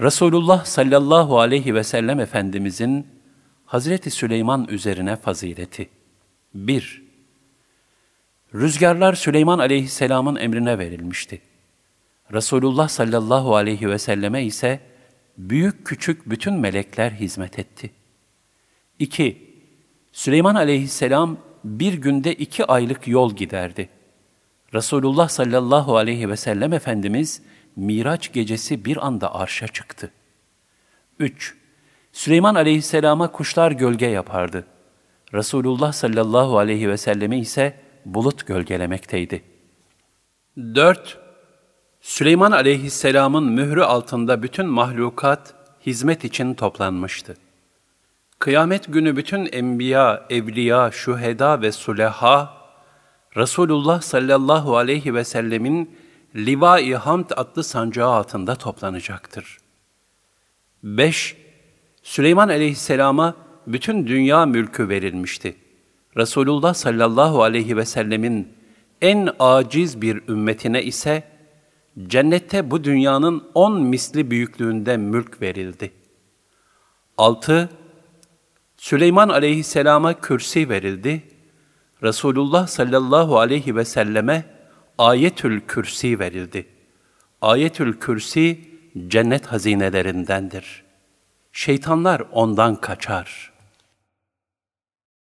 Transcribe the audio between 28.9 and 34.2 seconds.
anda arşa çıktı. 3. Süleyman aleyhisselama kuşlar gölge